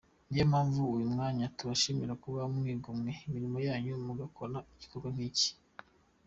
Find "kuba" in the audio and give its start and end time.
2.23-2.41